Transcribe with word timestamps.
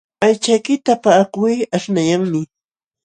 Aychaykita 0.25 0.93
paqakuy 1.03 1.57
aśhnayanmi. 1.75 2.41